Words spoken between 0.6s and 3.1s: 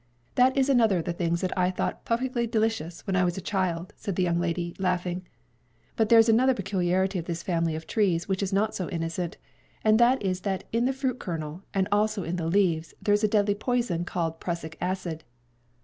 another of the things that I thought 'puffickly d'licious'